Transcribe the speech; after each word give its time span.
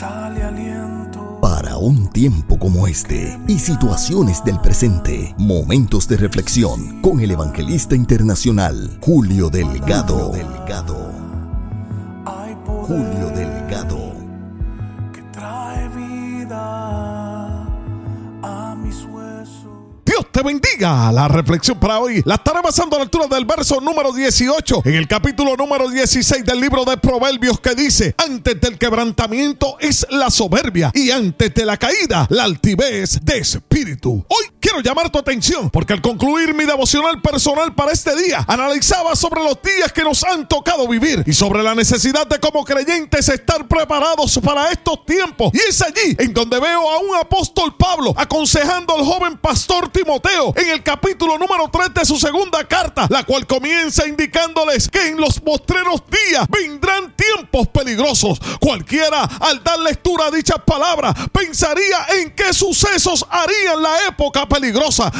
sale 0.00 0.42
aliento. 0.42 1.38
Para 1.42 1.76
un 1.76 2.08
tiempo 2.08 2.58
como 2.58 2.86
este 2.86 3.38
y 3.46 3.58
situaciones 3.58 4.42
del 4.42 4.58
presente, 4.58 5.34
momentos 5.36 6.08
de 6.08 6.16
reflexión 6.16 7.02
con 7.02 7.20
el 7.20 7.32
evangelista 7.32 7.94
internacional 7.94 8.96
Julio 9.02 9.50
Delgado. 9.50 10.32
Delgado. 10.32 11.10
Julio 12.86 13.29
bendiga. 20.42 21.12
La 21.12 21.28
reflexión 21.28 21.78
para 21.78 21.98
hoy 21.98 22.22
la 22.24 22.34
estaré 22.34 22.60
basando 22.62 22.96
a 22.96 23.00
la 23.00 23.04
altura 23.04 23.26
del 23.26 23.44
verso 23.44 23.80
número 23.80 24.12
18 24.12 24.82
en 24.84 24.94
el 24.94 25.08
capítulo 25.08 25.56
número 25.56 25.88
16 25.88 26.44
del 26.44 26.60
libro 26.60 26.84
de 26.84 26.96
Proverbios 26.96 27.60
que 27.60 27.74
dice, 27.74 28.14
antes 28.18 28.60
del 28.60 28.78
quebrantamiento 28.78 29.76
es 29.80 30.06
la 30.10 30.30
soberbia 30.30 30.90
y 30.94 31.10
antes 31.10 31.54
de 31.54 31.64
la 31.64 31.76
caída 31.76 32.26
la 32.30 32.44
altivez 32.44 33.20
de 33.22 33.38
espíritu. 33.38 34.24
Hoy 34.28 34.49
quiero 34.70 34.82
llamar 34.82 35.10
tu 35.10 35.18
atención 35.18 35.68
porque 35.70 35.94
al 35.94 36.00
concluir 36.00 36.54
mi 36.54 36.64
devocional 36.64 37.20
personal 37.20 37.74
para 37.74 37.90
este 37.92 38.14
día, 38.14 38.44
analizaba 38.46 39.16
sobre 39.16 39.42
los 39.42 39.60
días 39.62 39.92
que 39.92 40.04
nos 40.04 40.22
han 40.22 40.46
tocado 40.46 40.86
vivir 40.86 41.24
y 41.26 41.32
sobre 41.32 41.62
la 41.62 41.74
necesidad 41.74 42.26
de 42.26 42.38
como 42.38 42.64
creyentes 42.64 43.28
estar 43.28 43.66
preparados 43.66 44.38
para 44.38 44.70
estos 44.70 45.04
tiempos. 45.04 45.50
Y 45.54 45.58
es 45.68 45.82
allí 45.82 46.16
en 46.18 46.32
donde 46.32 46.60
veo 46.60 46.88
a 46.88 46.98
un 46.98 47.16
apóstol 47.16 47.74
Pablo 47.76 48.14
aconsejando 48.16 48.96
al 48.96 49.04
joven 49.04 49.38
pastor 49.38 49.88
Timoteo 49.88 50.52
en 50.56 50.70
el 50.70 50.82
capítulo 50.84 51.36
número 51.36 51.68
3 51.68 51.94
de 51.94 52.04
su 52.04 52.16
segunda 52.16 52.62
carta, 52.68 53.06
la 53.10 53.24
cual 53.24 53.46
comienza 53.48 54.06
indicándoles 54.06 54.88
que 54.88 55.08
en 55.08 55.16
los 55.16 55.40
postreros 55.40 56.02
días 56.08 56.46
vendrán 56.48 57.12
tiempos 57.16 57.66
peligrosos. 57.68 58.40
Cualquiera 58.60 59.24
al 59.40 59.64
dar 59.64 59.80
lectura 59.80 60.26
a 60.26 60.30
dichas 60.30 60.58
palabras 60.64 61.14
pensaría 61.32 62.06
en 62.20 62.30
qué 62.36 62.52
sucesos 62.52 63.26
harían 63.28 63.82
la 63.82 64.06
época 64.06 64.46
peligrosa, 64.46 64.59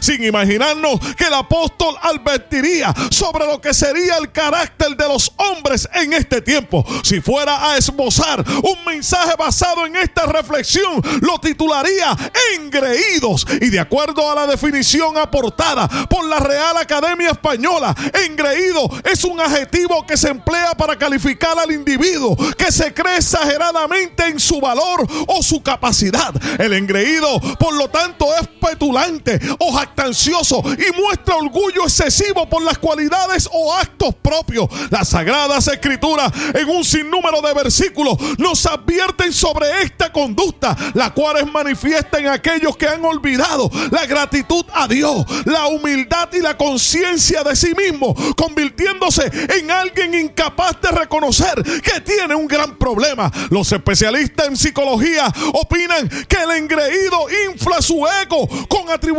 sin 0.00 0.24
imaginarnos 0.24 1.00
que 1.16 1.24
el 1.24 1.34
apóstol 1.34 1.96
advertiría 2.02 2.94
sobre 3.10 3.46
lo 3.46 3.60
que 3.60 3.74
sería 3.74 4.16
el 4.18 4.30
carácter 4.32 4.96
de 4.96 5.08
los 5.08 5.32
hombres 5.36 5.88
en 5.94 6.12
este 6.12 6.40
tiempo. 6.40 6.84
Si 7.02 7.20
fuera 7.20 7.70
a 7.70 7.76
esbozar 7.76 8.44
un 8.62 8.84
mensaje 8.84 9.34
basado 9.38 9.86
en 9.86 9.96
esta 9.96 10.26
reflexión, 10.26 11.02
lo 11.20 11.38
titularía 11.38 12.16
Engreídos. 12.56 13.46
Y 13.60 13.70
de 13.70 13.80
acuerdo 13.80 14.30
a 14.30 14.34
la 14.34 14.46
definición 14.46 15.16
aportada 15.16 15.88
por 16.08 16.26
la 16.26 16.38
Real 16.38 16.76
Academia 16.76 17.30
Española, 17.30 17.94
engreído 18.24 18.88
es 19.04 19.24
un 19.24 19.40
adjetivo 19.40 20.06
que 20.06 20.16
se 20.16 20.28
emplea 20.28 20.74
para 20.74 20.96
calificar 20.98 21.58
al 21.58 21.72
individuo 21.72 22.36
que 22.56 22.72
se 22.72 22.92
cree 22.92 23.16
exageradamente 23.16 24.26
en 24.26 24.40
su 24.40 24.60
valor 24.60 25.06
o 25.26 25.42
su 25.42 25.62
capacidad. 25.62 26.32
El 26.58 26.72
engreído, 26.72 27.40
por 27.58 27.74
lo 27.74 27.88
tanto, 27.88 28.26
es 28.36 28.48
petulante 28.60 29.21
o 29.58 29.72
jactancioso 29.72 30.62
y 30.66 31.00
muestra 31.00 31.36
orgullo 31.36 31.84
excesivo 31.84 32.48
por 32.48 32.62
las 32.62 32.78
cualidades 32.78 33.48
o 33.52 33.72
actos 33.74 34.14
propios. 34.20 34.68
Las 34.90 35.08
sagradas 35.08 35.68
escrituras 35.68 36.32
en 36.54 36.68
un 36.68 36.84
sinnúmero 36.84 37.40
de 37.40 37.54
versículos 37.54 38.16
nos 38.38 38.66
advierten 38.66 39.32
sobre 39.32 39.82
esta 39.82 40.12
conducta, 40.12 40.76
la 40.94 41.10
cual 41.10 41.38
es 41.38 41.46
manifiesta 41.50 42.18
en 42.18 42.28
aquellos 42.28 42.76
que 42.76 42.88
han 42.88 43.04
olvidado 43.04 43.70
la 43.90 44.06
gratitud 44.06 44.64
a 44.72 44.88
Dios, 44.88 45.24
la 45.44 45.66
humildad 45.66 46.28
y 46.32 46.40
la 46.40 46.56
conciencia 46.56 47.42
de 47.44 47.54
sí 47.56 47.74
mismo, 47.74 48.14
convirtiéndose 48.36 49.30
en 49.58 49.70
alguien 49.70 50.14
incapaz 50.14 50.80
de 50.80 50.90
reconocer 50.90 51.62
que 51.82 52.00
tiene 52.00 52.34
un 52.34 52.46
gran 52.46 52.76
problema. 52.76 53.30
Los 53.50 53.70
especialistas 53.72 54.48
en 54.48 54.56
psicología 54.56 55.32
opinan 55.52 56.08
que 56.28 56.36
el 56.36 56.50
engreído 56.52 57.26
infla 57.50 57.80
su 57.80 58.06
ego 58.06 58.48
con 58.68 58.90
atribuciones 58.90 59.11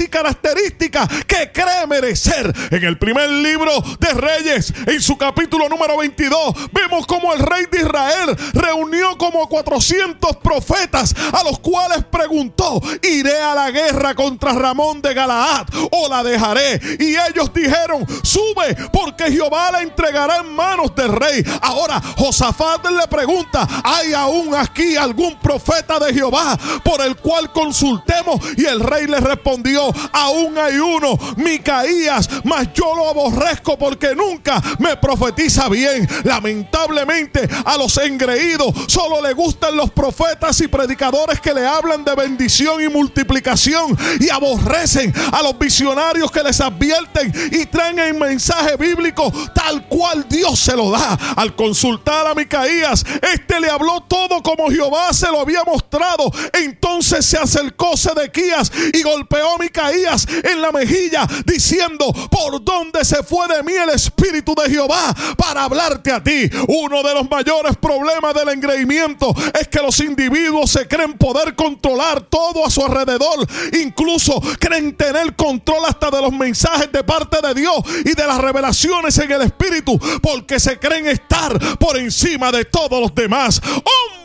y 0.00 0.08
características 0.08 1.08
que 1.26 1.50
cree 1.52 1.86
merecer. 1.88 2.52
En 2.70 2.84
el 2.84 2.98
primer 2.98 3.30
libro 3.30 3.72
de 3.98 4.12
Reyes, 4.12 4.72
en 4.86 5.00
su 5.00 5.16
capítulo 5.16 5.68
número 5.68 5.96
22, 5.96 6.54
vemos 6.72 7.06
como 7.06 7.32
el 7.32 7.40
rey 7.40 7.64
de 7.70 7.78
Israel 7.78 8.36
reunió 8.52 9.16
como 9.16 9.48
400 9.48 10.36
profetas 10.38 11.14
a 11.32 11.42
los 11.44 11.58
cuales 11.60 12.04
preguntó, 12.10 12.80
iré 13.02 13.40
a 13.40 13.54
la 13.54 13.70
guerra 13.70 14.14
contra 14.14 14.52
Ramón 14.52 15.00
de 15.00 15.14
Galaad 15.14 15.66
o 15.90 16.08
la 16.08 16.22
dejaré. 16.22 16.80
Y 16.98 17.16
ellos 17.16 17.52
dijeron, 17.54 18.06
sube 18.22 18.76
porque 18.92 19.30
Jehová 19.30 19.70
la 19.72 19.82
entregará 19.82 20.38
en 20.38 20.54
manos 20.54 20.94
del 20.94 21.12
rey. 21.12 21.44
Ahora 21.62 22.00
Josafat 22.16 22.84
le 22.90 23.06
pregunta, 23.08 23.66
¿hay 23.84 24.12
aún 24.12 24.54
aquí 24.54 24.96
algún 24.96 25.38
profeta 25.38 25.98
de 25.98 26.12
Jehová 26.12 26.58
por 26.84 27.00
el 27.00 27.16
cual 27.16 27.52
consultemos? 27.52 28.40
Y 28.56 28.66
el 28.66 28.80
rey 28.80 29.06
le 29.06 29.19
respondió, 29.20 29.92
aún 30.12 30.58
hay 30.58 30.78
uno, 30.78 31.18
Micaías, 31.36 32.28
mas 32.44 32.68
yo 32.74 32.94
lo 32.94 33.08
aborrezco 33.08 33.78
porque 33.78 34.14
nunca 34.14 34.62
me 34.78 34.96
profetiza 34.96 35.68
bien. 35.68 36.08
Lamentablemente 36.24 37.48
a 37.64 37.76
los 37.76 37.96
engreídos 37.98 38.74
solo 38.88 39.22
le 39.22 39.32
gustan 39.32 39.76
los 39.76 39.90
profetas 39.90 40.60
y 40.60 40.68
predicadores 40.68 41.40
que 41.40 41.54
le 41.54 41.66
hablan 41.66 42.04
de 42.04 42.14
bendición 42.14 42.82
y 42.82 42.88
multiplicación 42.88 43.96
y 44.18 44.28
aborrecen 44.30 45.12
a 45.32 45.42
los 45.42 45.58
visionarios 45.58 46.30
que 46.30 46.42
les 46.42 46.60
advierten 46.60 47.32
y 47.52 47.66
traen 47.66 47.98
el 47.98 48.14
mensaje 48.14 48.76
bíblico 48.76 49.32
tal 49.54 49.86
cual 49.88 50.26
Dios 50.28 50.58
se 50.58 50.76
lo 50.76 50.90
da. 50.90 51.18
Al 51.36 51.54
consultar 51.54 52.26
a 52.26 52.34
Micaías, 52.34 53.04
este 53.34 53.60
le 53.60 53.70
habló 53.70 54.00
todo 54.02 54.42
como 54.42 54.70
Jehová 54.70 55.12
se 55.12 55.26
lo 55.30 55.40
había 55.40 55.64
mostrado. 55.64 56.30
Entonces 56.52 57.24
se 57.24 57.38
acercó 57.38 57.96
Sedequías 57.96 58.70
y 58.92 59.02
golpeó 59.10 59.54
a 59.54 59.58
Micaías 59.58 60.26
en 60.44 60.62
la 60.62 60.72
mejilla 60.72 61.26
diciendo, 61.44 62.12
¿por 62.30 62.62
dónde 62.62 63.04
se 63.04 63.22
fue 63.22 63.46
de 63.48 63.62
mí 63.62 63.72
el 63.72 63.90
espíritu 63.90 64.54
de 64.54 64.70
Jehová 64.70 65.14
para 65.36 65.64
hablarte 65.64 66.12
a 66.12 66.22
ti? 66.22 66.48
Uno 66.68 67.02
de 67.02 67.14
los 67.14 67.28
mayores 67.28 67.76
problemas 67.76 68.34
del 68.34 68.50
engreimiento 68.50 69.34
es 69.58 69.68
que 69.68 69.80
los 69.80 69.98
individuos 70.00 70.70
se 70.70 70.86
creen 70.86 71.14
poder 71.18 71.54
controlar 71.54 72.22
todo 72.22 72.64
a 72.64 72.70
su 72.70 72.84
alrededor. 72.84 73.46
Incluso 73.82 74.40
creen 74.58 74.96
tener 74.96 75.34
control 75.34 75.84
hasta 75.86 76.10
de 76.10 76.22
los 76.22 76.32
mensajes 76.32 76.90
de 76.92 77.04
parte 77.04 77.38
de 77.42 77.54
Dios 77.54 77.76
y 78.04 78.14
de 78.14 78.26
las 78.26 78.38
revelaciones 78.38 79.16
en 79.18 79.32
el 79.32 79.42
espíritu 79.42 79.98
porque 80.22 80.60
se 80.60 80.78
creen 80.78 81.06
estar 81.06 81.58
por 81.78 81.96
encima 81.96 82.52
de 82.52 82.64
todos 82.64 83.00
los 83.00 83.14
demás. 83.14 83.60